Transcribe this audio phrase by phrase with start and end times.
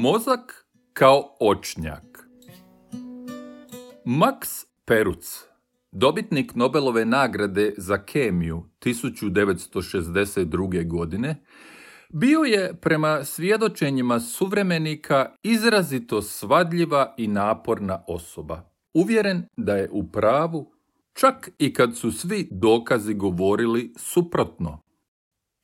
[0.00, 2.28] Mozak kao očnjak
[4.04, 5.44] Max Peruc,
[5.92, 10.88] dobitnik Nobelove nagrade za kemiju 1962.
[10.88, 11.44] godine,
[12.08, 18.70] bio je prema svjedočenjima suvremenika izrazito svadljiva i naporna osoba.
[18.94, 20.72] Uvjeren da je u pravu,
[21.12, 24.80] čak i kad su svi dokazi govorili suprotno.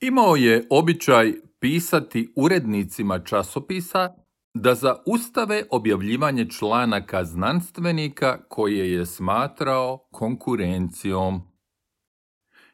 [0.00, 4.23] Imao je običaj pisati urednicima časopisa
[4.54, 11.42] da zaustave objavljivanje članaka znanstvenika koje je smatrao konkurencijom.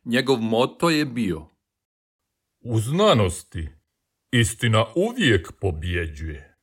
[0.04, 1.46] Njegov moto je bio
[2.60, 3.68] U znanosti
[4.32, 6.56] istina uvijek pobjeđuje.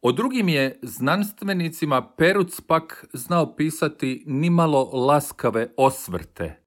[0.00, 6.64] O drugim je znanstvenicima Peruc pak znao pisati nimalo laskave osvrte.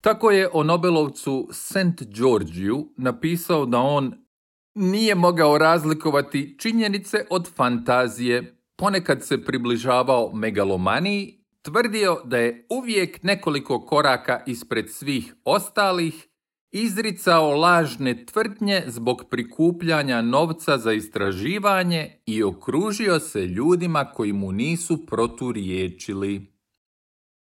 [0.00, 2.02] Tako je o Nobelovcu St.
[2.06, 4.27] Georgiju napisao da on
[4.74, 13.80] nije mogao razlikovati činjenice od fantazije, ponekad se približavao megalomaniji, tvrdio da je uvijek nekoliko
[13.80, 16.28] koraka ispred svih ostalih,
[16.70, 25.06] izricao lažne tvrdnje zbog prikupljanja novca za istraživanje i okružio se ljudima koji mu nisu
[25.06, 26.52] proturiječili.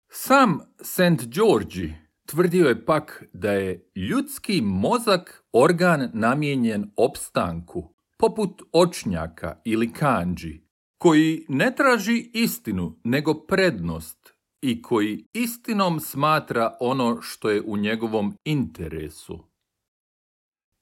[0.09, 1.27] Sam St.
[1.27, 10.61] Georgi Tvrdio je pak da je ljudski mozak organ namijenjen opstanku, poput očnjaka ili kanđi,
[10.99, 18.37] koji ne traži istinu, nego prednost i koji istinom smatra ono što je u njegovom
[18.45, 19.39] interesu.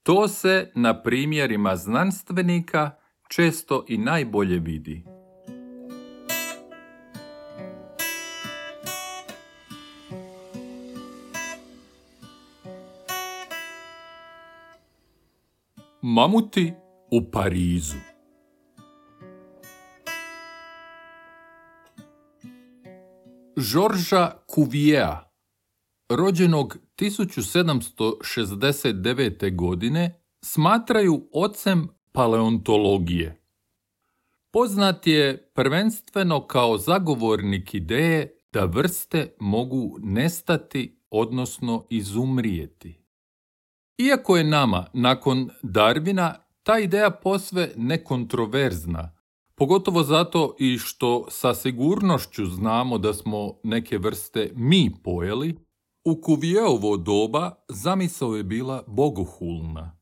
[0.02, 2.90] To se na primjerima znanstvenika
[3.28, 5.04] često i najbolje vidi.
[16.14, 16.72] Mamuti
[17.10, 17.96] u Parizu
[23.56, 25.20] Žorža Cuvijea,
[26.08, 29.56] rođenog 1769.
[29.56, 33.42] godine, smatraju ocem paleontologije.
[34.50, 43.01] Poznat je prvenstveno kao zagovornik ideje da vrste mogu nestati, odnosno izumrijeti.
[44.02, 49.12] Iako je nama, nakon Darvina, ta ideja posve nekontroverzna,
[49.54, 55.58] pogotovo zato i što sa sigurnošću znamo da smo neke vrste mi pojeli,
[56.04, 59.98] u Kuvijeovo doba zamisao je bila bogohulna.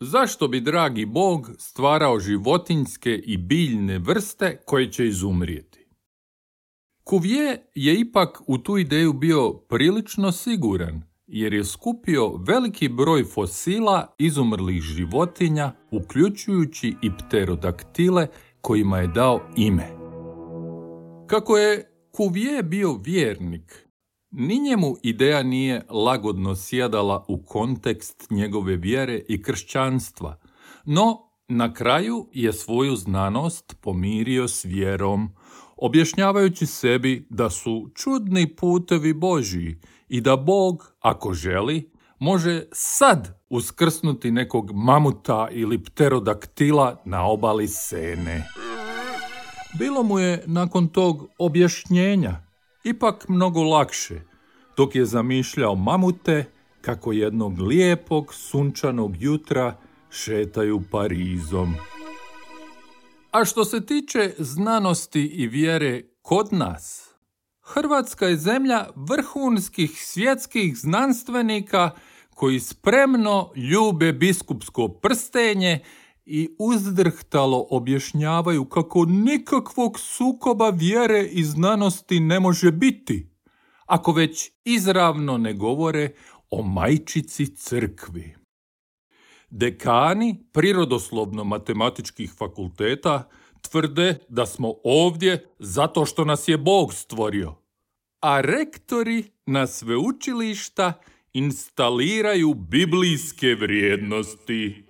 [0.00, 5.88] Zašto bi dragi bog stvarao životinjske i biljne vrste koje će izumrijeti?
[7.04, 14.14] Kuvije je ipak u tu ideju bio prilično siguran– jer je skupio veliki broj fosila
[14.18, 18.26] izumrlih životinja, uključujući i pterodaktile
[18.60, 19.88] kojima je dao ime.
[21.26, 23.88] Kako je Kuvije bio vjernik,
[24.30, 30.40] ni njemu ideja nije lagodno sjedala u kontekst njegove vjere i kršćanstva,
[30.84, 31.18] no
[31.48, 35.28] na kraju je svoju znanost pomirio s vjerom,
[35.76, 44.30] objašnjavajući sebi da su čudni putevi Božiji i da Bog, ako želi, može sad uskrsnuti
[44.30, 48.44] nekog mamuta ili pterodaktila na obali Sene.
[49.78, 52.44] Bilo mu je nakon tog objašnjenja
[52.84, 54.20] ipak mnogo lakše,
[54.76, 56.44] dok je zamišljao mamute
[56.80, 59.76] kako jednog lijepog sunčanog jutra
[60.10, 61.74] šetaju Parizom.
[63.30, 67.13] A što se tiče znanosti i vjere kod nas,
[67.64, 71.90] Hrvatska je zemlja vrhunskih svjetskih znanstvenika
[72.34, 75.80] koji spremno ljube biskupsko prstenje
[76.24, 83.30] i uzdrhtalo objašnjavaju kako nikakvog sukoba vjere i znanosti ne može biti,
[83.86, 86.10] ako već izravno ne govore
[86.50, 88.34] o majčici crkvi.
[89.50, 93.28] Dekani prirodoslovno-matematičkih fakulteta
[93.70, 97.54] tvrde da smo ovdje zato što nas je Bog stvorio,
[98.20, 100.92] a rektori na sveučilišta
[101.32, 104.84] instaliraju biblijske vrijednosti.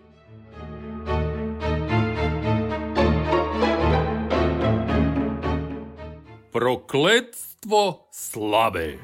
[6.52, 8.98] Prokletstvo slave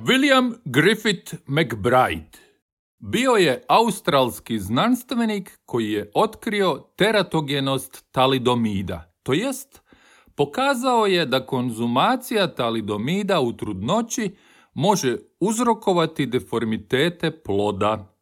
[0.00, 2.45] William Griffith McBride
[2.98, 9.82] bio je australski znanstvenik koji je otkrio teratogenost talidomida, to jest
[10.34, 14.36] pokazao je da konzumacija talidomida u trudnoći
[14.74, 18.12] može uzrokovati deformitete ploda.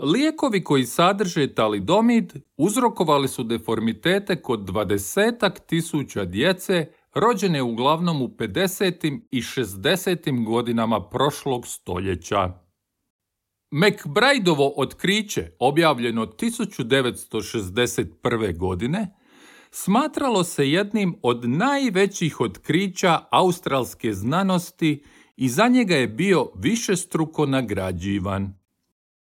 [0.00, 9.20] Lijekovi koji sadrže talidomid uzrokovali su deformitete kod dvadesetak tisuća djece rođene uglavnom u 50.
[9.30, 10.44] i 60.
[10.44, 12.67] godinama prošlog stoljeća.
[13.70, 18.56] McBrideovo otkriće, objavljeno 1961.
[18.56, 19.14] godine,
[19.70, 25.02] smatralo se jednim od najvećih otkrića australske znanosti
[25.36, 28.58] i za njega je bio višestruko nagrađivan.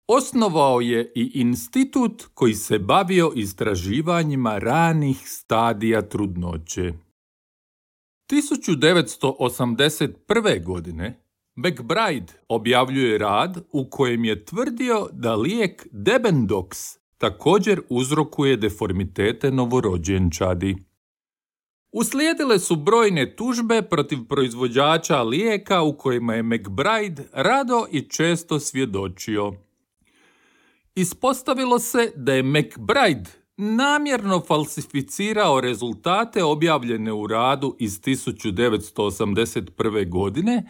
[0.07, 6.93] Osnovao je i institut koji se bavio istraživanjima ranih stadija trudnoće.
[8.31, 10.65] 1981.
[10.65, 20.77] godine McBride objavljuje rad u kojem je tvrdio da lijek Debendox također uzrokuje deformitete novorođenčadi.
[21.93, 29.53] Uslijedile su brojne tužbe protiv proizvođača lijeka u kojima je McBride rado i često svjedočio.
[30.95, 40.09] Ispostavilo se da je McBride namjerno falsificirao rezultate objavljene u radu iz 1981.
[40.09, 40.65] godine,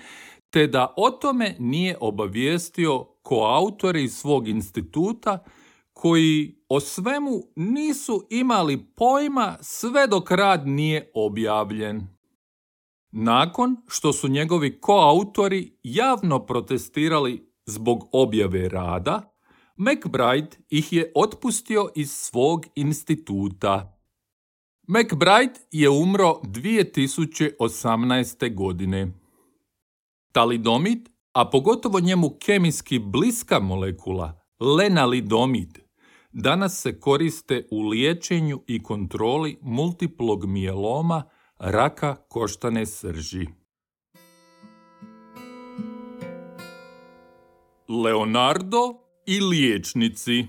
[0.51, 5.45] te da o tome nije obavijestio koautore iz svog instituta
[5.93, 12.07] koji o svemu nisu imali pojma sve dok rad nije objavljen.
[13.13, 19.37] Nakon što su njegovi koautori javno protestirali zbog objave rada,
[19.77, 23.99] McBride ih je otpustio iz svog instituta.
[24.89, 28.55] McBride je umro 2018.
[28.55, 29.20] godine.
[30.33, 35.79] Talidomid, a pogotovo njemu kemijski bliska molekula, lenalidomid,
[36.33, 41.23] danas se koriste u liječenju i kontroli multiplog mijeloma
[41.59, 43.47] raka koštane srži.
[47.89, 48.95] Leonardo
[49.27, 50.47] i liječnici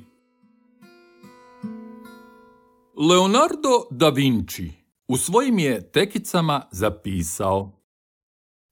[3.09, 4.71] Leonardo da Vinci
[5.07, 7.80] u svojim je tekicama zapisao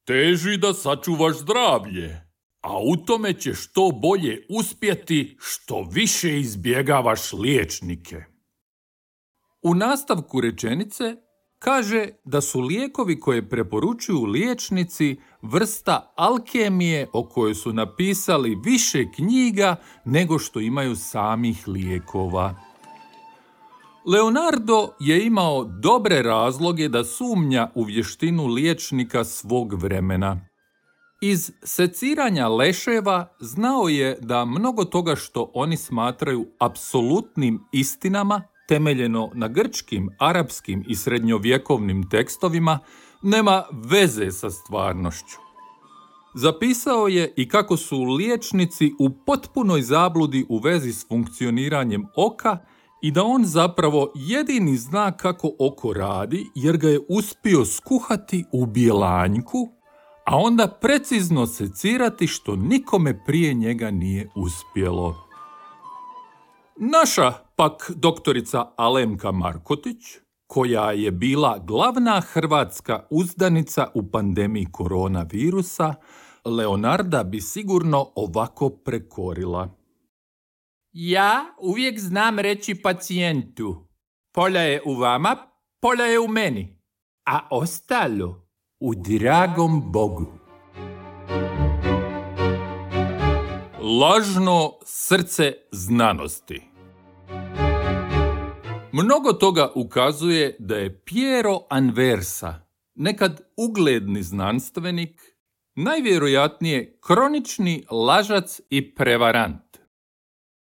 [0.10, 2.22] Teži da sačuvaš zdravlje,
[2.62, 8.24] a u tome će što bolje uspjeti što više izbjegavaš liječnike.
[9.62, 11.16] U nastavku rečenice
[11.60, 19.76] kaže da su lijekovi koje preporučuju liječnici vrsta alkemije o kojoj su napisali više knjiga
[20.06, 22.69] nego što imaju samih lijekova.
[24.12, 30.40] Leonardo je imao dobre razloge da sumnja u vještinu liječnika svog vremena.
[31.22, 39.48] Iz seciranja leševa znao je da mnogo toga što oni smatraju apsolutnim istinama temeljeno na
[39.48, 42.80] grčkim, arapskim i srednjovjekovnim tekstovima,
[43.22, 45.38] nema veze sa stvarnošću.
[46.36, 52.58] Zapisao je i kako su liječnici u potpunoj zabludi u vezi s funkcioniranjem oka
[53.02, 58.66] i da on zapravo jedini zna kako oko radi jer ga je uspio skuhati u
[58.66, 59.70] bijelanjku,
[60.26, 65.16] a onda precizno secirati što nikome prije njega nije uspjelo.
[66.78, 69.98] Naša pak doktorica Alemka Markotić,
[70.48, 75.94] koja je bila glavna hrvatska uzdanica u pandemiji koronavirusa,
[76.46, 79.79] Leonarda bi sigurno ovako prekorila.
[81.02, 83.88] Ja uvijek znam reći pacijentu,
[84.34, 85.38] polja je u vama,
[85.82, 86.82] polja je u meni,
[87.26, 88.48] a ostalo
[88.80, 90.26] u dragom Bogu.
[94.02, 96.62] Lažno srce znanosti
[98.92, 102.62] Mnogo toga ukazuje da je Piero Anversa,
[102.96, 105.22] nekad ugledni znanstvenik,
[105.76, 109.69] najvjerojatnije kronični lažac i prevarant.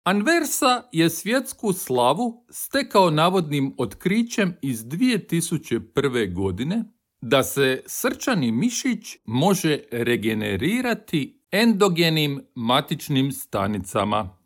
[0.05, 6.33] Anversa je svjetsku slavu stekao navodnim otkrićem iz 2001.
[6.33, 6.83] godine
[7.21, 14.37] da se srčani mišić može regenerirati endogenim matičnim stanicama.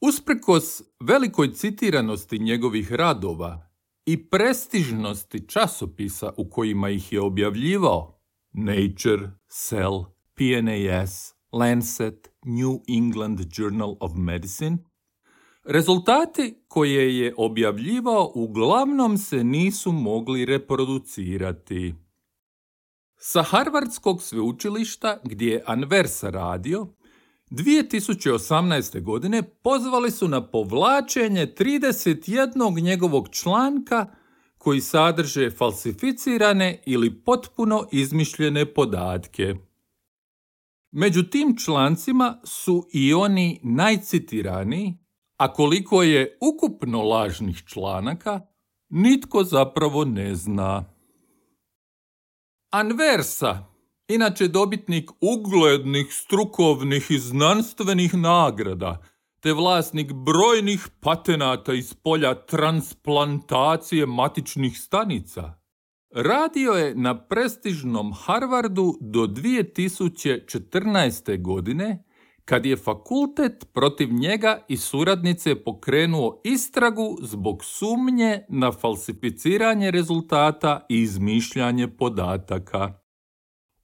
[0.00, 3.68] Usprkos velikoj citiranosti njegovih radova
[4.04, 8.20] i prestižnosti časopisa u kojima ih je objavljivao
[8.52, 14.78] Nature, Cell, PNAS, Lancet, New England Journal of Medicine,
[15.64, 21.94] rezultati koje je objavljivao uglavnom se nisu mogli reproducirati.
[23.16, 26.86] Sa Harvardskog sveučilišta gdje je Anversa radio,
[27.50, 29.02] 2018.
[29.02, 34.06] godine pozvali su na povlačenje 31 njegovog članka
[34.58, 39.54] koji sadrže falsificirane ili potpuno izmišljene podatke.
[40.92, 44.98] Među tim člancima su i oni najcitiraniji,
[45.36, 48.40] a koliko je ukupno lažnih članaka,
[48.88, 50.84] nitko zapravo ne zna.
[52.70, 53.64] Anversa,
[54.08, 59.02] inače dobitnik uglednih strukovnih i znanstvenih nagrada,
[59.40, 65.65] te vlasnik brojnih patenata iz polja transplantacije matičnih stanica.
[66.18, 71.42] Radio je na prestižnom Harvardu do 2014.
[71.42, 72.04] godine,
[72.44, 81.00] kad je fakultet protiv njega i suradnice pokrenuo istragu zbog sumnje na falsificiranje rezultata i
[81.00, 82.92] izmišljanje podataka.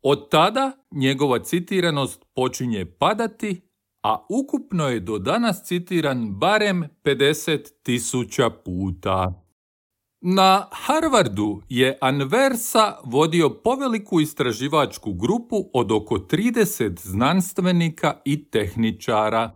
[0.03, 3.61] Od tada njegova citiranost počinje padati,
[4.03, 9.42] a ukupno je do danas citiran barem 50 tisuća puta.
[10.25, 19.50] Na Harvardu je Anversa vodio poveliku istraživačku grupu od oko 30 znanstvenika i tehničara.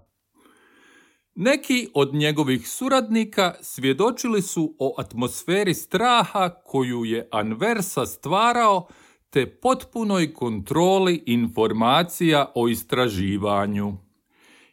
[1.35, 8.89] Neki od njegovih suradnika svjedočili su o atmosferi straha koju je Anversa stvarao
[9.31, 14.06] te potpunoj kontroli informacija o istraživanju.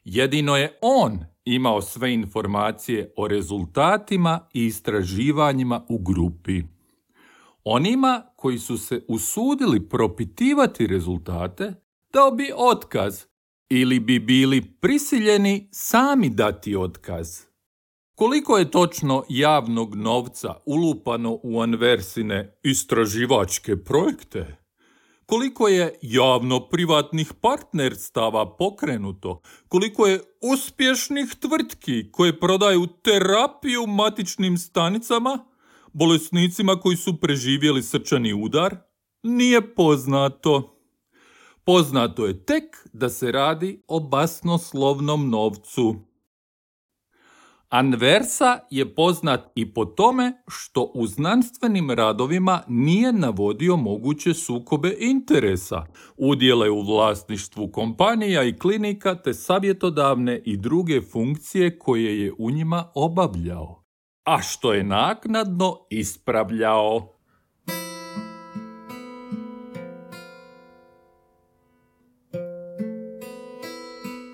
[0.06, 6.62] Jedino je on imao sve informacije o rezultatima i istraživanjima u grupi.
[7.64, 11.74] Onima koji su se usudili propitivati rezultate,
[12.14, 13.24] dao bi otkaz
[13.70, 17.40] ili bi bili prisiljeni sami dati otkaz.
[18.16, 24.63] Koliko je točno javnog novca ulupano u Anversine istraživačke projekte?
[25.26, 35.46] Koliko je javno-privatnih partnerstava pokrenuto, koliko je uspješnih tvrtki koje prodaju terapiju matičnim stanicama,
[35.94, 38.76] bolesnicima koji su preživjeli srčani udar,
[39.24, 40.70] nije poznato.
[41.64, 42.64] Poznato je tek
[42.94, 45.96] da se radi o basnoslovnom novcu.
[47.74, 55.86] Anversa je poznat i po tome što u znanstvenim radovima nije navodio moguće sukobe interesa,
[56.18, 62.92] udjele u vlasništvu kompanija i klinika te savjetodavne i druge funkcije koje je u njima
[62.96, 63.84] obavljao,
[64.24, 67.14] a što je naknadno ispravljao.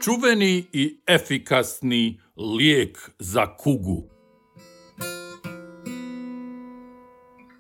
[0.04, 2.22] Čuveni i efikasni
[2.58, 4.04] lijek za kugu.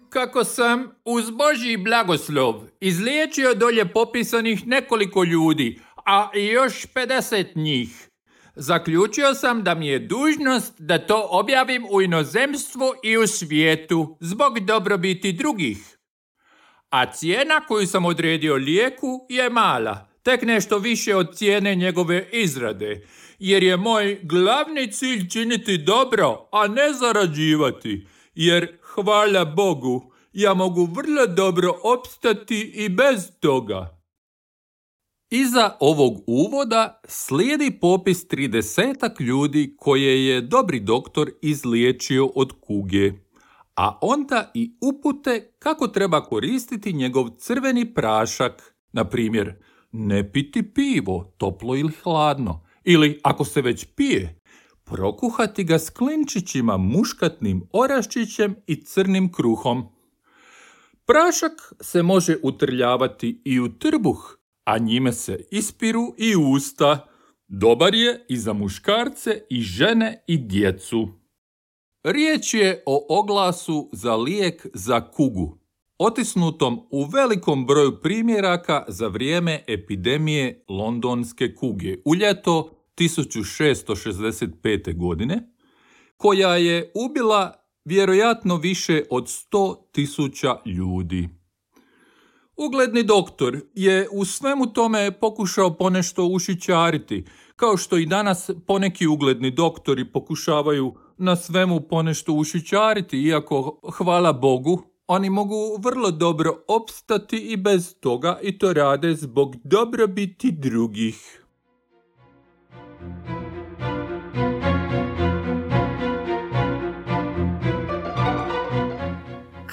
[0.10, 8.10] Kako sam uz Božji blagoslov izliječio dolje popisanih nekoliko ljudi, a još 50 njih,
[8.56, 14.60] zaključio sam da mi je dužnost da to objavim u inozemstvu i u svijetu zbog
[14.60, 15.98] dobrobiti drugih.
[16.90, 23.08] A cijena koju sam odredio lijeku je mala, tek nešto više od cijene njegove izrade,
[23.40, 30.86] jer je moj glavni cilj činiti dobro, a ne zarađivati, jer hvala Bogu, ja mogu
[30.86, 34.00] vrlo dobro opstati i bez toga.
[35.30, 43.12] Iza ovog uvoda slijedi popis tridesetak ljudi koje je dobri doktor izliječio od kuge,
[43.76, 49.54] a onda i upute kako treba koristiti njegov crveni prašak, na primjer,
[49.92, 54.40] ne piti pivo, toplo ili hladno, ili, ako se već pije,
[54.84, 59.84] prokuhati ga s klinčićima muškatnim oraščićem i crnim kruhom.
[61.06, 67.08] Prašak se može utrljavati i u trbuh, a njime se ispiru i usta.
[67.48, 71.08] Dobar je i za muškarce i žene i djecu.
[72.04, 75.60] Riječ je o oglasu za lijek za kugu
[76.00, 84.98] otisnutom u velikom broju primjeraka za vrijeme epidemije londonske kuge u ljeto 1665.
[84.98, 85.54] godine,
[86.18, 87.54] koja je ubila
[87.86, 91.30] vjerojatno više od 100.000 ljudi.
[92.58, 97.26] Ugledni doktor je u svemu tome pokušao ponešto ušićariti,
[97.56, 104.89] kao što i danas poneki ugledni doktori pokušavaju na svemu ponešto ušićariti, iako, hvala Bogu,
[105.12, 111.44] oni mogu vrlo dobro opstati i bez toga i to rade zbog dobrobiti drugih.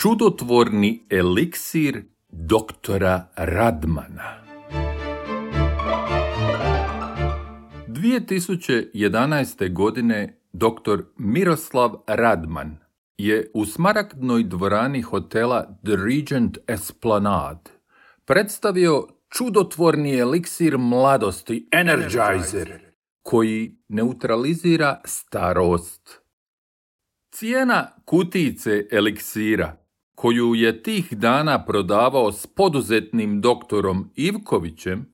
[0.00, 4.46] Čudotvorni eliksir doktora Radmana
[7.88, 9.72] 2011.
[9.72, 11.02] godine dr.
[11.18, 12.85] Miroslav Radman
[13.18, 17.70] je u smaragdnoj dvorani hotela The Regent Esplanade
[18.24, 22.80] predstavio čudotvorni eliksir mladosti, Energizer,
[23.22, 26.20] koji neutralizira starost.
[27.34, 29.76] Cijena kutice eliksira,
[30.14, 35.12] koju je tih dana prodavao s poduzetnim doktorom Ivkovićem,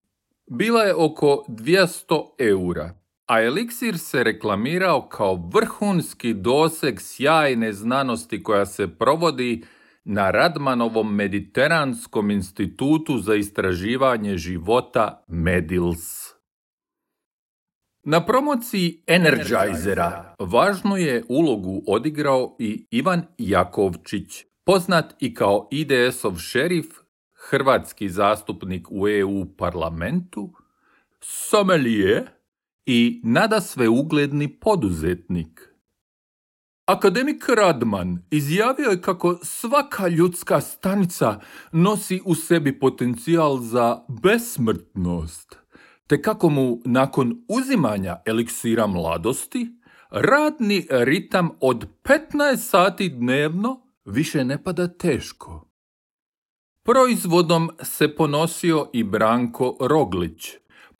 [0.51, 3.02] bila je oko 200 eura,
[3.33, 9.65] a eliksir se reklamirao kao vrhunski doseg sjajne znanosti koja se provodi
[10.05, 16.01] na Radmanovom Mediteranskom institutu za istraživanje života Medils.
[18.05, 26.87] Na promociji Energizera važnu je ulogu odigrao i Ivan Jakovčić, poznat i kao IDS-ov šerif,
[27.51, 30.53] hrvatski zastupnik u EU parlamentu,
[31.21, 32.42] somelije
[32.87, 35.73] i nada sve ugledni poduzetnik.
[36.87, 41.41] Akademik Radman izjavio je kako svaka ljudska stanica
[41.73, 45.59] nosi u sebi potencijal za besmrtnost,
[46.07, 54.63] te kako mu nakon uzimanja eliksira mladosti radni ritam od 15 sati dnevno više ne
[54.65, 55.69] pada teško.
[56.85, 60.51] Proizvodom se ponosio i Branko Roglić,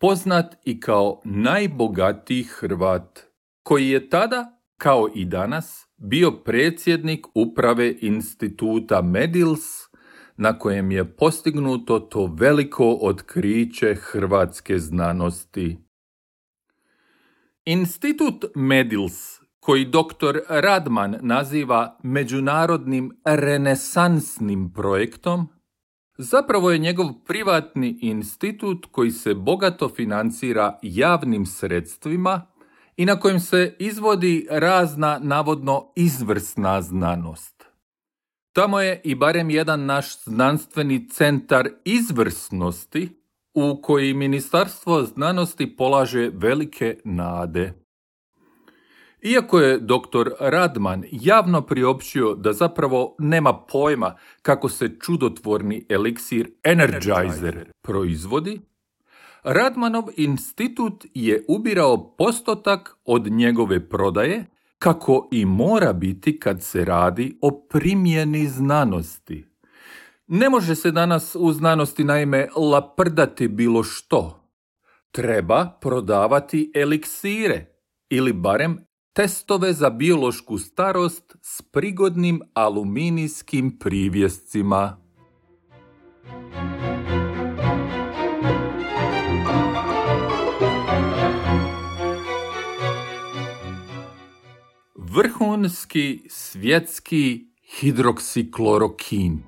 [0.03, 3.21] poznat i kao najbogatiji Hrvat,
[3.63, 9.61] koji je tada kao i danas, bio predsjednik uprave instituta Medils,
[10.37, 15.79] na kojem je postignuto to veliko otkriće hrvatske znanosti.
[17.65, 20.39] Institut Medils, koji dr.
[20.49, 25.49] Radman naziva međunarodnim renesansnim projektom,
[26.23, 32.47] zapravo je njegov privatni institut koji se bogato financira javnim sredstvima
[32.97, 37.65] i na kojem se izvodi razna navodno izvrsna znanost.
[38.53, 43.09] Tamo je i barem jedan naš znanstveni centar izvrsnosti
[43.55, 47.82] u koji Ministarstvo znanosti polaže velike nade.
[49.23, 50.31] Iako je dr.
[50.41, 58.61] Radman javno priopćio da zapravo nema pojma kako se čudotvorni eliksir Energizer proizvodi,
[59.43, 64.47] Radmanov institut je ubirao postotak od njegove prodaje,
[64.79, 69.47] kako i mora biti kad se radi o primjeni znanosti.
[70.27, 74.49] Ne može se danas u znanosti naime laprdati bilo što.
[75.11, 77.67] Treba prodavati eliksire
[78.11, 78.79] ili barem
[79.13, 85.03] testove za biološku starost s prigodnim aluminijskim privjescima.
[95.15, 97.47] vrhunski svjetski
[97.81, 99.43] hidroksiklorokin.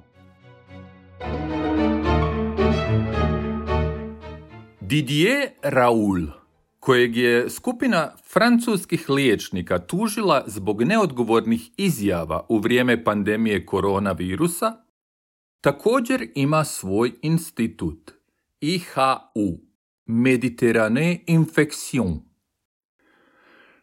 [4.80, 6.43] Didier Raoul,
[6.84, 14.72] kojeg je skupina francuskih liječnika tužila zbog neodgovornih izjava u vrijeme pandemije koronavirusa,
[15.60, 18.10] također ima svoj institut
[18.60, 19.58] IHU,
[20.06, 22.20] Mediterrane Infection,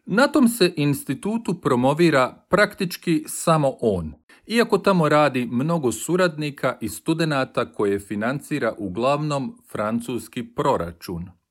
[0.04, 4.12] na tom se institutu promovira praktički samo on,
[4.46, 11.41] iako tamo radi mnogo suradnika i studenata koje financira uglavnom francuski proračun.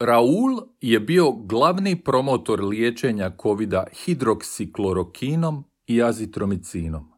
[0.00, 7.12] Raul je bio glavni promotor liječenja covida hidroksiklorokinom i azitromicinom,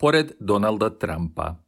[0.00, 1.61] pored Donalda Trumpa.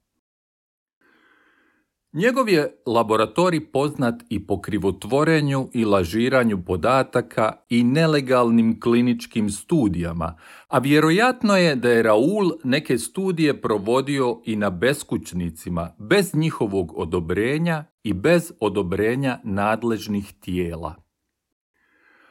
[2.14, 10.36] Njegov je laboratorij poznat i po krivotvorenju i lažiranju podataka i nelegalnim kliničkim studijama,
[10.68, 17.84] a vjerojatno je da je Raul neke studije provodio i na beskućnicima bez njihovog odobrenja
[18.02, 20.94] i bez odobrenja nadležnih tijela.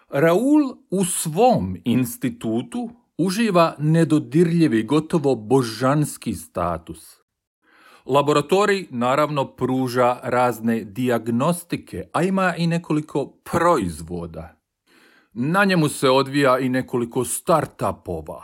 [0.09, 7.17] Raul u svom institutu uživa nedodirljivi gotovo božanski status–
[8.05, 14.59] Laboratorij naravno pruža razne dijagnostike, a ima i nekoliko proizvoda.
[15.33, 18.43] Na njemu se odvija i nekoliko startupova.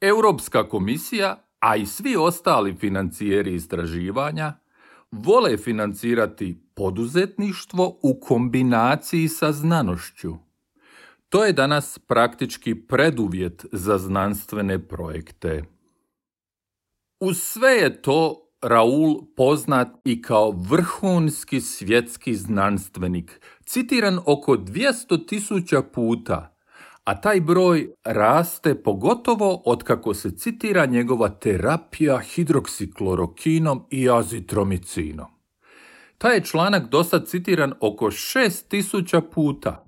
[0.00, 4.52] Europska komisija, a i svi ostali financijeri istraživanja,
[5.10, 10.34] vole financirati poduzetništvo u kombinaciji sa znanošću.
[11.28, 15.75] To je danas praktički preduvjet za znanstvene projekte.
[17.20, 25.82] Uz sve je to Raul poznat i kao vrhunski svjetski znanstvenik, citiran oko 200 tisuća
[25.82, 26.56] puta,
[27.04, 35.26] a taj broj raste pogotovo otkako se citira njegova terapija hidroksiklorokinom i azitromicinom.
[36.18, 39.86] Taj je članak dosad citiran oko 6000 puta.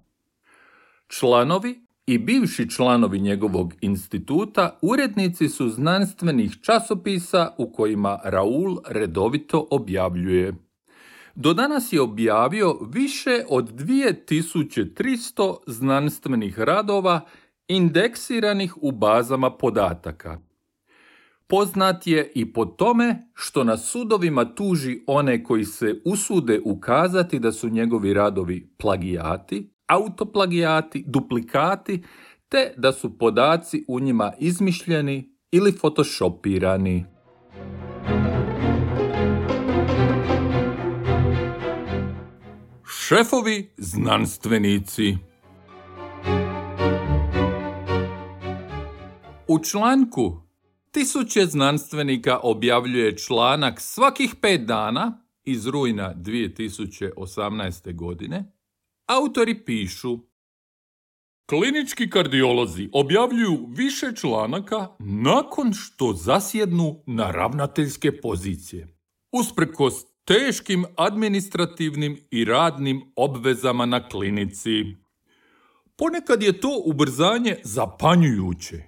[1.09, 10.55] Članovi i bivši članovi njegovog instituta urednici su znanstvenih časopisa u kojima Raul redovito objavljuje.
[11.35, 17.21] Do danas je objavio više od 2300 znanstvenih radova
[17.69, 20.39] indeksiranih u bazama podataka.
[21.47, 27.53] Poznat je i po tome što na sudovima tuži one koji se usude ukazati da
[27.53, 32.03] su njegovi radovi plagijati, autoplagijati, duplikati,
[32.49, 37.05] te da su podaci u njima izmišljeni ili photoshopirani.
[42.87, 45.17] Šefovi znanstvenici
[49.49, 50.41] U članku
[50.91, 57.95] tisuće znanstvenika objavljuje članak svakih pet dana iz rujna 2018.
[57.95, 58.58] godine.
[59.09, 60.19] Autori pišu
[61.47, 68.89] Klinički kardiolozi objavljuju više članaka nakon što zasjednu na ravnateljske pozicije.
[69.33, 69.95] Usprkos
[70.25, 74.85] teškim administrativnim i radnim obvezama na klinici.
[75.97, 78.83] Ponekad je to ubrzanje zapanjujuće.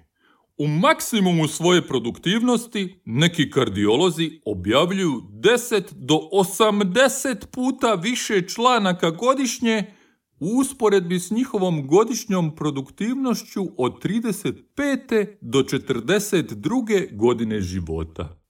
[0.57, 10.00] U maksimumu svoje produktivnosti neki kardiolozi objavljuju 10 do 80 puta više članaka godišnje
[10.41, 15.35] u usporedbi s njihovom godišnjom produktivnošću od 35.
[15.41, 17.17] do 42.
[17.17, 18.41] godine života.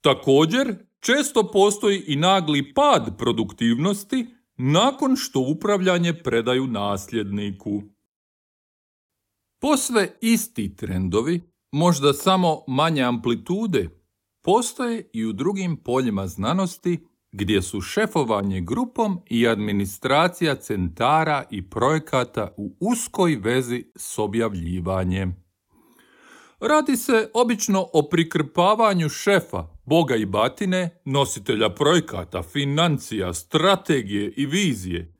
[0.00, 7.82] Također, često postoji i nagli pad produktivnosti nakon što upravljanje predaju nasljedniku.
[9.60, 11.40] Posve isti trendovi,
[11.72, 13.88] možda samo manje amplitude,
[14.44, 22.54] postoje i u drugim poljima znanosti gdje su šefovanje grupom i administracija centara i projekata
[22.56, 25.42] u uskoj vezi s objavljivanjem.
[26.60, 35.14] Radi se obično o prikrpavanju šefa, boga i batine, nositelja projekata, financija, strategije i vizije,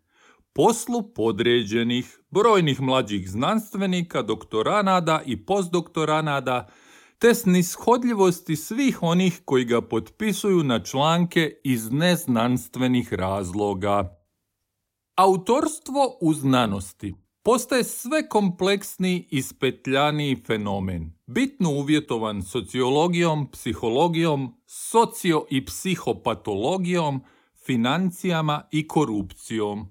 [0.52, 6.68] poslu podređenih brojnih mlađih znanstvenika, doktoranada i postdoktoranada,
[7.22, 14.22] te snishodljivosti svih onih koji ga potpisuju na članke iz neznanstvenih razloga.
[15.14, 25.64] Autorstvo u znanosti postaje sve kompleksniji i spetljaniji fenomen, bitno uvjetovan sociologijom, psihologijom, socio- i
[25.64, 27.20] psihopatologijom,
[27.66, 29.86] financijama i korupcijom.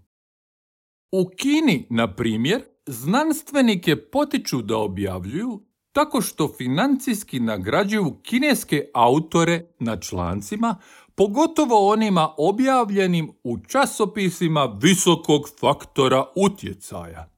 [1.12, 10.00] U Kini, na primjer, znanstvenike potiču da objavljuju tako što financijski nagrađuju kineske autore na
[10.00, 10.76] člancima,
[11.16, 17.30] pogotovo onima objavljenim u časopisima visokog faktora utjecaja.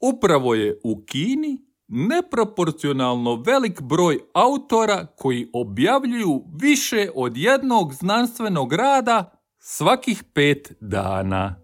[0.00, 1.58] Upravo je u Kini
[1.88, 11.63] neproporcionalno velik broj autora koji objavljuju više od jednog znanstvenog rada svakih pet dana.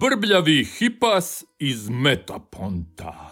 [0.00, 3.30] Brbljavi hipas iz Metaponta.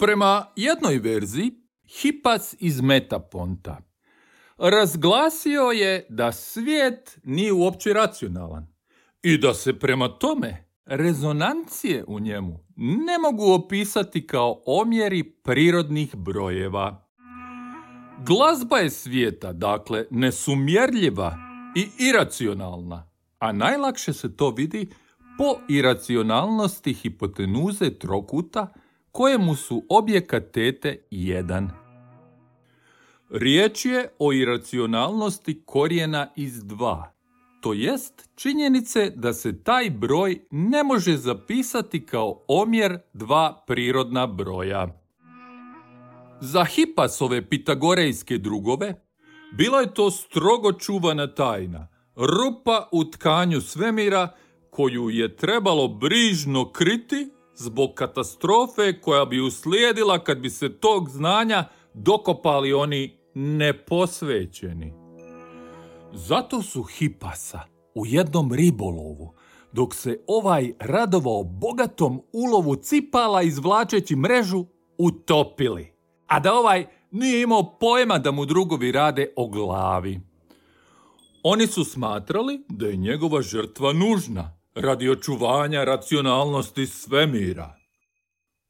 [0.00, 1.50] Prema jednoj verziji,
[1.86, 3.78] hipas iz Metaponta.
[4.58, 8.66] Razglasio je da svijet nije uopće racionalan
[9.22, 17.08] i da se prema tome rezonancije u njemu ne mogu opisati kao omjeri prirodnih brojeva.
[18.26, 21.36] Glazba je svijeta, dakle, nesumjerljiva
[21.76, 23.11] i iracionalna,
[23.42, 24.88] a najlakše se to vidi
[25.38, 28.72] po iracionalnosti hipotenuze trokuta
[29.12, 31.70] kojemu su obje katete jedan.
[33.30, 37.12] Riječ je o iracionalnosti korijena iz dva,
[37.60, 44.88] to jest činjenice da se taj broj ne može zapisati kao omjer dva prirodna broja.
[46.40, 48.94] Za Hipasove pitagorejske drugove
[49.52, 54.28] bila je to strogo čuvana tajna, rupa u tkanju svemira
[54.70, 61.64] koju je trebalo brižno kriti zbog katastrofe koja bi uslijedila kad bi se tog znanja
[61.94, 64.92] dokopali oni neposvećeni.
[66.12, 67.60] Zato su Hipasa
[67.94, 69.34] u jednom ribolovu,
[69.72, 74.64] dok se ovaj radovao bogatom ulovu cipala izvlačeći mrežu,
[74.98, 75.92] utopili.
[76.26, 80.31] A da ovaj nije imao pojma da mu drugovi rade o glavi.
[81.42, 87.76] Oni su smatrali da je njegova žrtva nužna radi očuvanja racionalnosti svemira.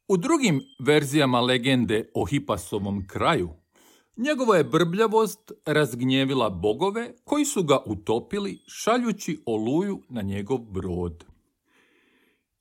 [0.07, 3.49] U drugim verzijama legende o Hipasovom kraju,
[4.17, 11.25] Njegova je brbljavost razgnjevila bogove koji su ga utopili šaljući oluju na njegov brod.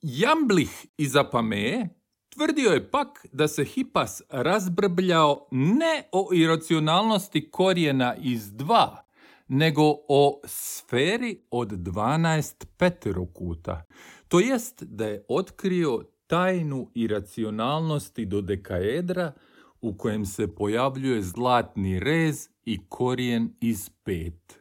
[0.03, 1.89] Jamblih iz Apameje
[2.29, 9.05] tvrdio je pak da se Hipas razbrbljao ne o iracionalnosti korijena iz dva,
[9.53, 13.85] nego o sferi od 12 peterokuta,
[14.29, 19.33] to jest da je otkrio tajnu iracionalnosti do dekaedra
[19.81, 24.61] u kojem se pojavljuje zlatni rez i korijen iz pet.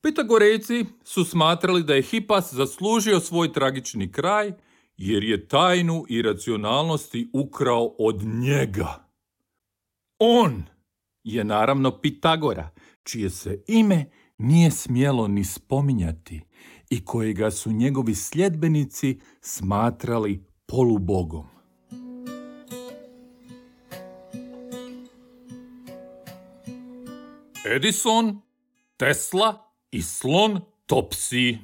[0.00, 4.52] Pitagorejci su smatrali da je Hipas zaslužio svoj tragični kraj
[4.96, 9.08] jer je tajnu iracionalnosti ukrao od njega.
[10.18, 10.64] On
[11.34, 12.70] je naravno Pitagora,
[13.02, 16.40] čije se ime nije smjelo ni spominjati
[16.90, 21.46] i kojega su njegovi sljedbenici smatrali polubogom.
[27.76, 28.40] Edison,
[28.96, 31.58] Tesla i slon Topsi.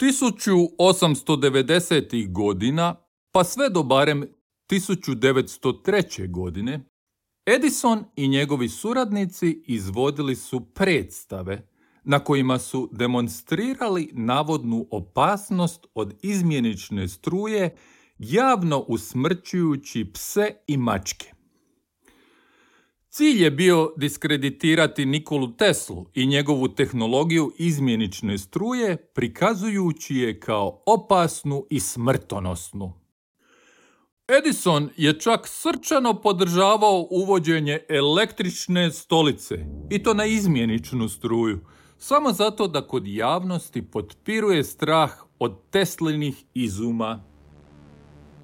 [0.00, 2.32] 1890.
[2.32, 2.94] godina,
[3.32, 4.39] pa sve do barem
[4.70, 6.30] 1903.
[6.30, 6.80] godine,
[7.46, 11.68] Edison i njegovi suradnici izvodili su predstave
[12.04, 17.76] na kojima su demonstrirali navodnu opasnost od izmjenične struje
[18.18, 21.32] javno usmrćujući pse i mačke.
[23.08, 31.66] Cilj je bio diskreditirati Nikolu Teslu i njegovu tehnologiju izmjenične struje, prikazujući je kao opasnu
[31.70, 32.99] i smrtonosnu.
[34.38, 41.60] Edison je čak srčano podržavao uvođenje električne stolice, i to na izmjeničnu struju,
[41.98, 47.24] samo zato da kod javnosti potpiruje strah od Teslinih izuma.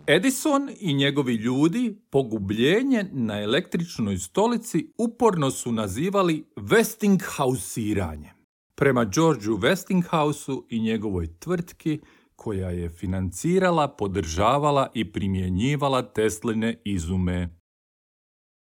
[0.07, 8.31] Edison i njegovi ljudi pogubljenje na električnoj stolici uporno su nazivali Westinghousiranje.
[8.75, 12.01] Prema Georgeu Westinghouseu i njegovoj tvrtki
[12.37, 17.59] koja je financirala, podržavala i primjenjivala Tesline izume.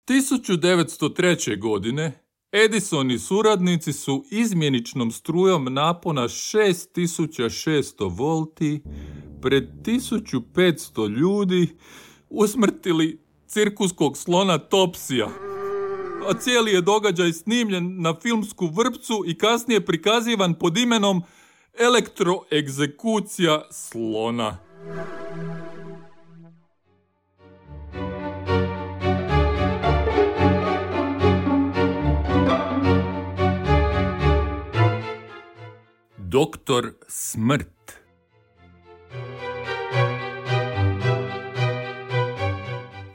[0.09, 1.59] 1903.
[1.59, 8.81] godine Edison i suradnici su izmjeničnom strujom napona 6600 volti
[9.41, 11.67] pred 1500 ljudi
[12.29, 15.27] usmrtili cirkuskog slona Topsija.
[16.29, 21.21] A cijeli je događaj snimljen na filmsku vrpcu i kasnije prikazivan pod imenom
[21.79, 24.57] Elektroegzekucija slona.
[36.17, 37.67] Doktor Smrt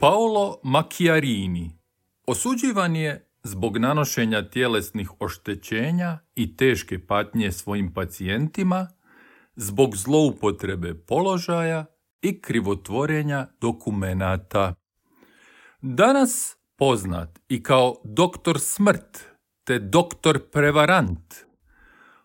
[0.00, 1.70] Paolo Macchiarini
[2.26, 8.88] osuđivan je zbog nanošenja tjelesnih oštećenja i teške patnje svojim pacijentima,
[9.56, 11.86] zbog zloupotrebe položaja
[12.22, 14.74] i krivotvorenja dokumenata.
[15.82, 19.24] Danas poznat i kao doktor smrt
[19.64, 21.34] te doktor prevarant.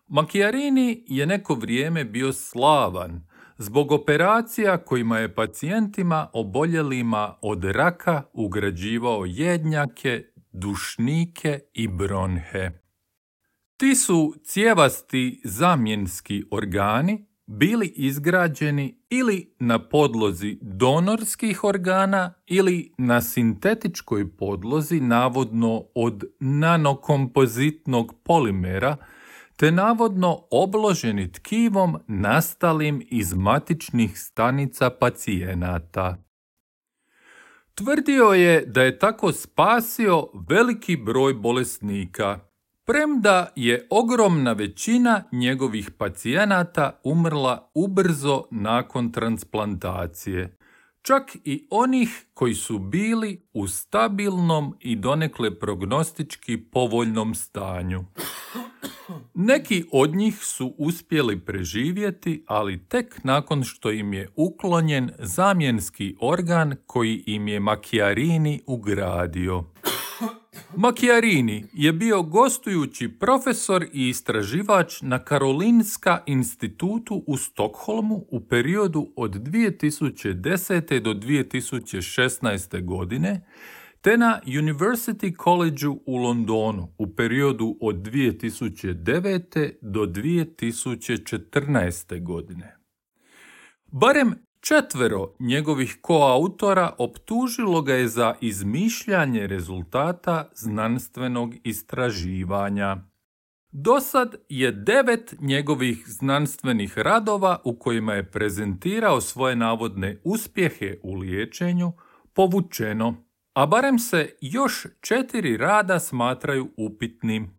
[0.06, 3.26] Macchiarini je neko vrijeme bio slavan
[3.58, 10.24] zbog operacija kojima je pacijentima oboljelima od raka ugrađivao jednjake,
[10.56, 12.70] dušnike i bronhe.
[13.76, 24.36] Ti su cijevasti zamjenski organi bili izgrađeni ili na podlozi donorskih organa ili na sintetičkoj
[24.36, 28.96] podlozi navodno od nanokompozitnog polimera–
[29.56, 36.25] te navodno obloženi tkivom nastalim iz matičnih stanica pacijenata.
[37.78, 42.38] Tvrdio je da je tako spasio veliki broj bolesnika,
[42.84, 50.58] premda je ogromna većina njegovih pacijenata umrla ubrzo nakon transplantacije,
[51.02, 58.04] čak i onih koji su bili u stabilnom i donekle prognostički povoljnom stanju.
[59.38, 66.76] Neki od njih su uspjeli preživjeti, ali tek nakon što im je uklonjen zamjenski organ
[66.86, 69.64] koji im je Macchiarini ugradio.
[70.76, 79.34] Macchiarini je bio gostujući profesor i istraživač na Karolinska institutu u Stokholmu u periodu od
[79.34, 81.00] 2010.
[81.00, 82.84] do 2016.
[82.84, 83.40] godine,
[84.06, 89.72] te na University College u Londonu u periodu od 2009.
[89.80, 92.22] do 2014.
[92.22, 92.76] godine.
[93.86, 102.96] Barem Četvero njegovih koautora optužilo ga je za izmišljanje rezultata znanstvenog istraživanja.
[103.70, 111.92] Dosad je devet njegovih znanstvenih radova u kojima je prezentirao svoje navodne uspjehe u liječenju
[112.32, 113.25] povučeno,
[113.56, 117.58] a barem se još četiri rada smatraju upitnim.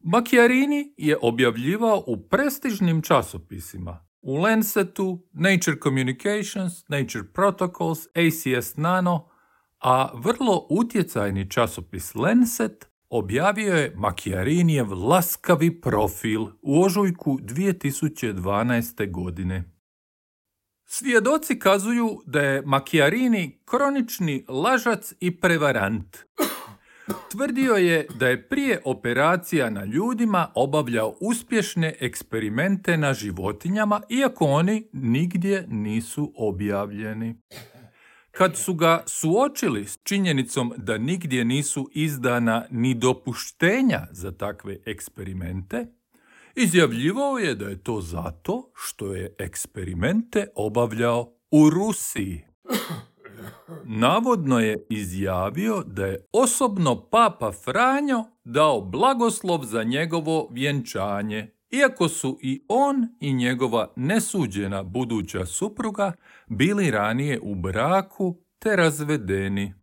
[0.00, 9.28] Macchiarini je objavljivao u prestižnim časopisima, u Lancetu, Nature Communications, Nature Protocols, ACS Nano,
[9.78, 19.10] a vrlo utjecajni časopis Lancet objavio je Macchiarinijev laskavi profil u ožujku 2012.
[19.10, 19.79] godine.
[20.92, 26.16] Svjedoci kazuju da je Macchiarini kronični lažac i prevarant.
[27.30, 34.88] Tvrdio je da je prije operacija na ljudima obavljao uspješne eksperimente na životinjama, iako oni
[34.92, 37.40] nigdje nisu objavljeni.
[38.30, 45.86] Kad su ga suočili s činjenicom da nigdje nisu izdana ni dopuštenja za takve eksperimente,
[46.62, 52.44] izjavljivao je da je to zato što je eksperimente obavljao u Rusiji.
[53.84, 62.38] Navodno je izjavio da je osobno papa Franjo dao blagoslov za njegovo vjenčanje, iako su
[62.42, 66.12] i on i njegova nesuđena buduća supruga
[66.46, 69.79] bili ranije u braku te razvedeni.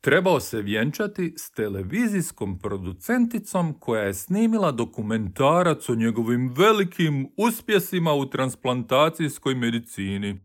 [0.00, 8.30] Trebao se vjenčati s televizijskom producenticom koja je snimila dokumentarac o njegovim velikim uspjesima u
[8.30, 10.40] transplantacijskoj medicini.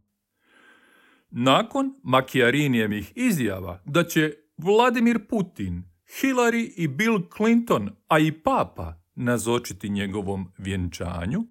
[1.29, 5.83] Nakon Makijarinijevih izjava da će Vladimir Putin,
[6.21, 11.43] Hillary i Bill Clinton, a i papa nazočiti njegovom vjenčanju,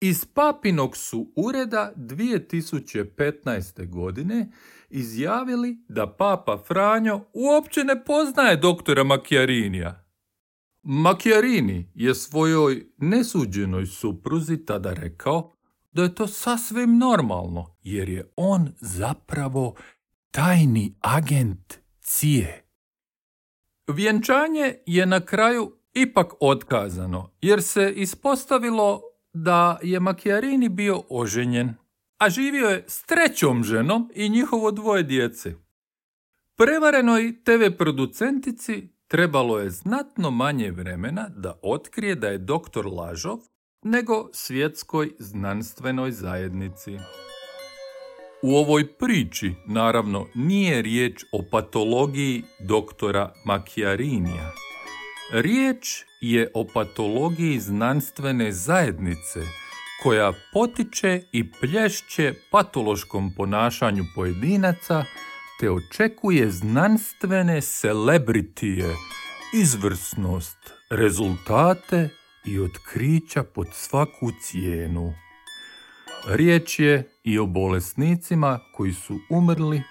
[0.00, 3.88] iz papinog su ureda 2015.
[3.88, 4.50] godine
[4.90, 10.04] izjavili da papa Franjo uopće ne poznaje doktora Makijarinija.
[10.82, 15.52] Makijarini je svojoj nesuđenoj supruzi tada rekao
[15.92, 19.74] da je to sasvim normalno, jer je on zapravo
[20.30, 22.64] tajni agent cije.
[23.88, 29.00] Vjenčanje je na kraju ipak otkazano, jer se ispostavilo
[29.32, 31.74] da je Makijarini bio oženjen,
[32.20, 35.54] a živio je s trećom ženom i njihovo dvoje djece.
[36.56, 43.38] Prevarenoj TV producentici trebalo je znatno manje vremena da otkrije da je doktor Lažov
[43.82, 46.98] nego svjetskoj znanstvenoj zajednici.
[48.42, 54.52] U ovoj priči, naravno, nije riječ o patologiji doktora Macchiarinija.
[55.32, 59.40] Riječ je o patologiji znanstvene zajednice
[60.02, 65.04] koja potiče i plješće patološkom ponašanju pojedinaca
[65.60, 68.94] te očekuje znanstvene celebritije,
[69.54, 72.08] izvrsnost, rezultate
[72.46, 75.12] i otkrića pod svaku cijenu.
[76.28, 79.82] Riječ je i o bolesnicima koji su umrli,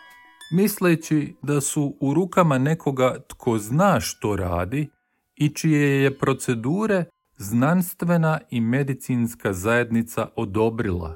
[0.52, 4.90] misleći da su u rukama nekoga tko zna što radi
[5.36, 7.06] i čije je procedure
[7.40, 11.16] znanstvena i medicinska zajednica odobrila.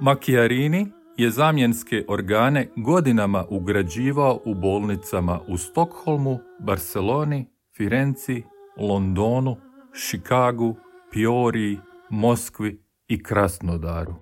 [0.00, 8.42] Makijarini je zamjenske organe godinama ugrađivao u bolnicama u Stokholmu, Barceloni, Firenci,
[8.76, 9.56] Londonu,
[9.92, 10.76] Šikagu,
[11.12, 11.78] Pioriji,
[12.10, 14.14] Moskvi i Krasnodaru.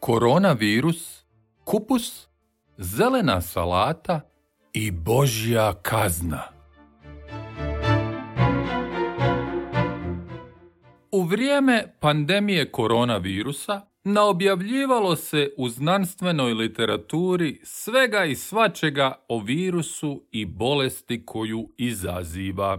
[0.00, 1.17] Koronavirus,
[1.70, 2.28] kupus,
[2.78, 4.20] zelena salata
[4.72, 6.42] i božja kazna.
[11.12, 20.46] U vrijeme pandemije koronavirusa naobjavljivalo se u znanstvenoj literaturi svega i svačega o virusu i
[20.46, 22.78] bolesti koju izaziva.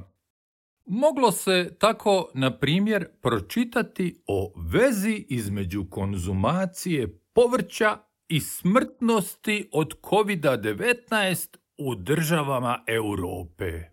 [0.86, 11.58] Moglo se tako, na primjer, pročitati o vezi između konzumacije povrća i smrtnosti od COVID-19
[11.78, 13.84] u državama Europe.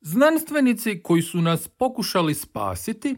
[0.00, 3.16] Znanstvenici koji su nas pokušali spasiti,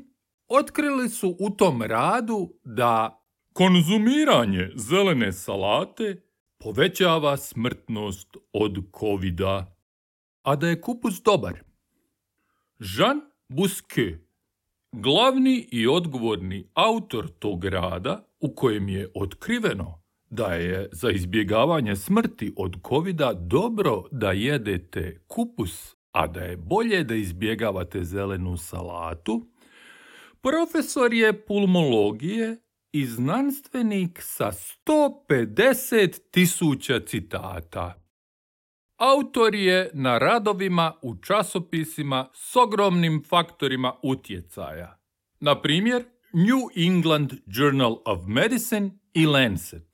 [0.48, 6.22] otkrili su u tom radu da Konzumiranje zelene salate
[6.58, 9.76] povećava smrtnost od covida.
[10.42, 11.54] A da je kupus dobar.
[12.78, 14.18] Jean Busquet,
[14.92, 22.52] glavni i odgovorni autor tog rada u kojem je otkriveno da je za izbjegavanje smrti
[22.56, 29.46] od covida dobro da jedete kupus a da je bolje da izbjegavate zelenu salatu,
[30.40, 32.56] profesor je pulmologije
[32.92, 34.52] i znanstvenik sa
[34.86, 38.02] 150 tisuća citata.
[38.96, 44.98] Autor je na radovima u časopisima s ogromnim faktorima utjecaja.
[45.40, 49.87] Na primjer, New England Journal of Medicine i Lancet.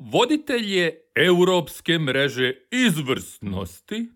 [0.00, 4.08] Voditelj je Europske mreže izvrsnosti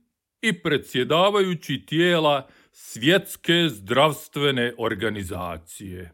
[0.42, 6.12] i predsjedavajući tijela Svjetske zdravstvene organizacije.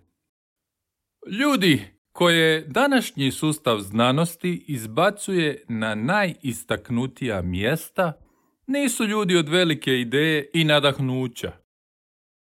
[1.40, 8.12] Ljudi koje današnji sustav znanosti izbacuje na najistaknutija mjesta
[8.66, 11.52] nisu ljudi od velike ideje i nadahnuća.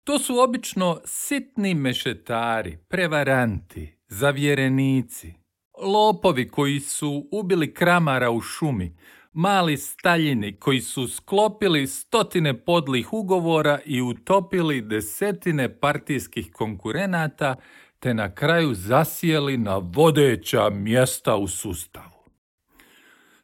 [0.05, 5.40] To su obično sitni mešetari, prevaranti, zavjerenici,
[5.83, 8.97] lopovi koji su ubili kramara u šumi,
[9.33, 17.57] mali staljini koji su sklopili stotine podlih ugovora i utopili desetine partijskih konkurenata
[17.99, 22.21] te na kraju zasijeli na vodeća mjesta u sustavu.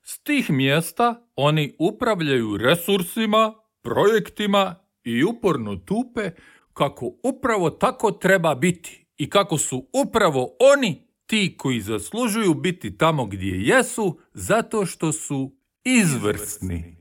[0.02, 4.74] S tih mjesta oni upravljaju resursima, projektima
[5.04, 6.30] i uporno tupe
[6.72, 13.26] kako upravo tako treba biti i kako su upravo oni ti koji zaslužuju biti tamo
[13.26, 16.96] gdje jesu zato što su izvrsni.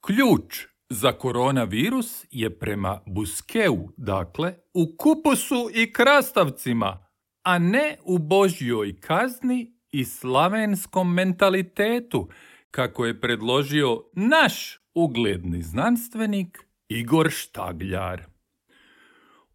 [0.00, 7.06] Ključ za koronavirus je prema Buskeu, dakle, u kupusu i krastavcima,
[7.42, 12.28] a ne u božjoj kazni i slavenskom mentalitetu,
[12.70, 16.58] kako je predložio naš ugledni znanstvenik
[16.88, 18.22] Igor Štagljar.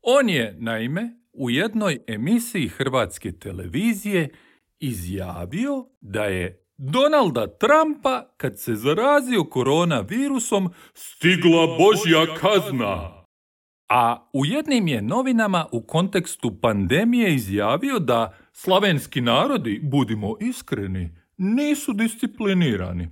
[0.02, 4.30] On je, naime, u jednoj emisiji Hrvatske televizije
[4.80, 13.24] izjavio da je Donalda Trumpa, kad se zarazio koronavirusom, stigla Božja kazna.
[13.90, 21.94] A u jednim je novinama u kontekstu pandemije izjavio da slavenski narodi, budimo iskreni, nisu
[21.94, 23.10] disciplinirani.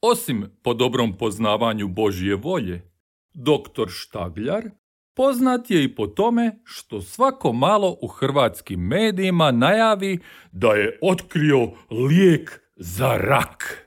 [0.00, 2.90] Osim po dobrom poznavanju Božje volje,
[3.34, 4.70] doktor Štagljar
[5.16, 10.18] Poznat je i po tome što svako malo u hrvatskim medijima najavi
[10.52, 13.86] da je otkrio lijek za rak.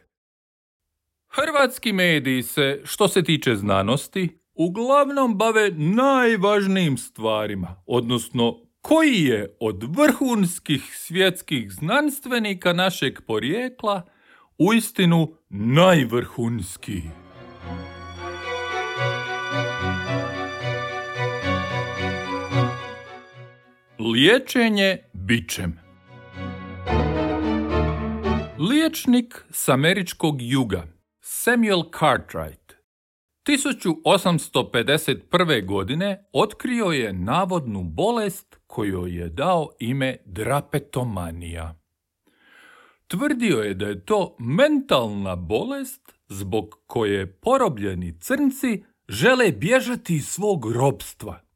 [1.28, 9.84] Hrvatski mediji se, što se tiče znanosti, uglavnom bave najvažnijim stvarima, odnosno koji je od
[9.98, 14.02] vrhunskih svjetskih znanstvenika našeg porijekla
[14.58, 17.29] uistinu najvrhunskiji.
[24.00, 25.80] Liječenje bićem
[28.70, 30.88] Liječnik s američkog juga
[31.22, 32.74] Samuel Cartwright
[33.47, 35.66] 1851.
[35.66, 41.76] godine otkrio je navodnu bolest kojoj je dao ime drapetomanija.
[43.08, 50.72] Tvrdio je da je to mentalna bolest zbog koje porobljeni crnci žele bježati iz svog
[50.72, 51.41] robstva–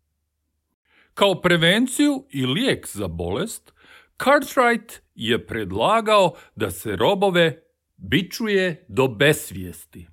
[1.13, 3.73] kao prevenciju i lijek za bolest,
[4.17, 7.63] Cartwright je predlagao da se robove
[7.97, 10.07] bičuje do besvijesti.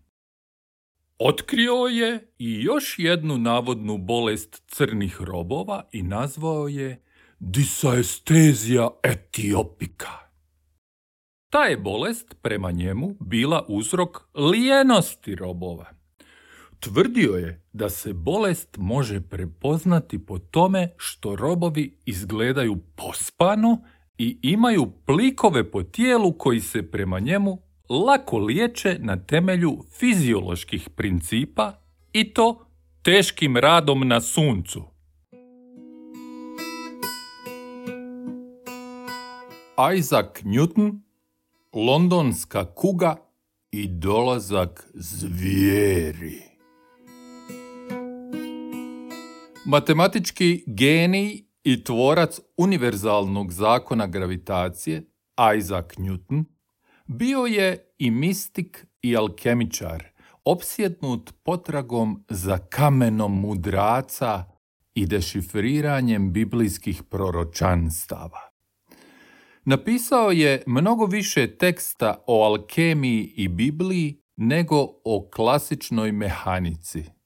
[1.19, 7.03] Otkrio je i još jednu navodnu bolest crnih robova i nazvao je
[7.39, 10.11] disaestezija etiopika.
[11.51, 16.00] Ta je bolest prema njemu bila uzrok lijenosti robova.
[16.81, 23.79] Tvrdio je da se bolest može prepoznati po tome što robovi izgledaju pospano
[24.19, 27.59] i imaju plikove po tijelu koji se prema njemu
[27.89, 31.73] lako liječe na temelju fizioloških principa
[32.13, 32.67] i to
[33.03, 34.83] teškim radom na suncu.
[39.99, 41.01] Isaac Newton,
[41.73, 43.17] londonska kuga
[43.71, 46.50] i dolazak zvijeri.
[49.71, 55.03] Matematički genij i tvorac univerzalnog zakona gravitacije,
[55.59, 56.45] Isaac Newton,
[57.07, 60.05] bio je i mistik i alkemičar,
[60.45, 64.45] opsjednut potragom za kamenom mudraca
[64.95, 68.51] i dešifriranjem biblijskih proročanstava.
[69.65, 77.05] Napisao je mnogo više teksta o alkemiji i Bibliji nego o klasičnoj mehanici–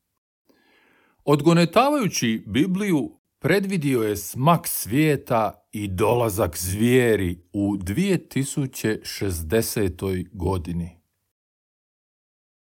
[1.24, 10.26] Odgonetavajući Bibliju, predvidio je smak svijeta i dolazak zvijeri u 2060.
[10.32, 10.96] godini.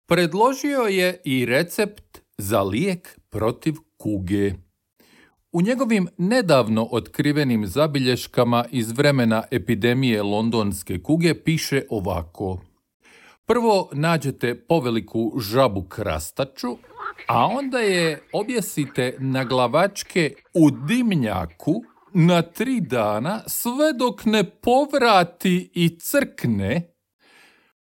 [0.06, 4.52] Predložio je i recept za lijek protiv kuge.
[5.52, 12.60] U njegovim nedavno otkrivenim zabilješkama iz vremena epidemije londonske kuge piše ovako.
[13.46, 16.76] Prvo nađete poveliku žabu krastaču,
[17.28, 21.82] a onda je objesite na glavačke u dimnjaku
[22.14, 26.94] na tri dana sve dok ne povrati i crkne,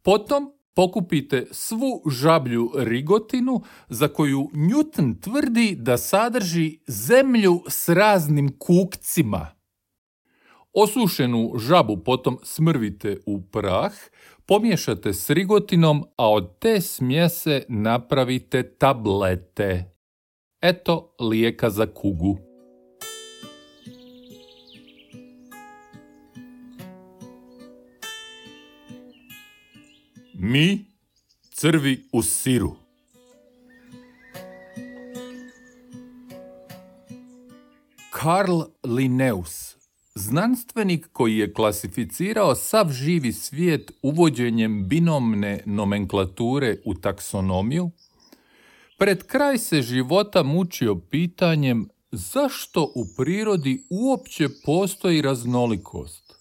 [0.02, 9.46] potom pokupite svu žablju rigotinu za koju Newton tvrdi da sadrži zemlju s raznim kukcima.
[10.72, 13.92] Osušenu žabu potom smrvite u prah,
[14.52, 19.94] pomiješate s rigotinom, a od te smjese napravite tablete.
[20.60, 22.38] Eto lijeka za kugu.
[30.34, 30.84] Mi,
[31.50, 32.76] crvi u siru.
[38.10, 39.71] Karl Linnaeus,
[40.14, 47.90] znanstvenik koji je klasificirao sav živi svijet uvođenjem binomne nomenklature u taksonomiju,
[48.98, 56.32] pred kraj se života mučio pitanjem zašto u prirodi uopće postoji raznolikost.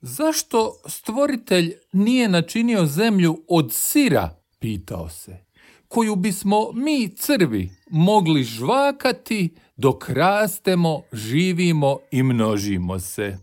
[0.00, 5.44] Zašto stvoritelj nije načinio zemlju od sira, pitao se,
[5.88, 13.38] koju bismo mi crvi mogli žvakati dok rastemo, živimo i množimo se.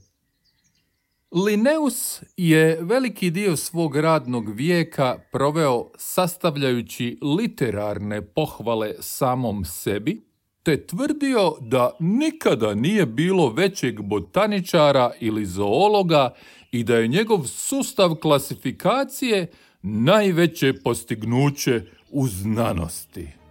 [1.45, 10.21] Lineus je veliki dio svog radnog vijeka proveo sastavljajući literarne pohvale samom sebi,
[10.63, 16.33] te tvrdio da nikada nije bilo većeg botaničara ili zoologa
[16.71, 23.42] i da je njegov sustav klasifikacije najveće postignuće u znanosti.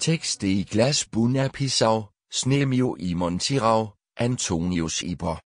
[0.00, 5.49] Tekste i glas Bunapisau, Snemio i Montirau, Antonius Iber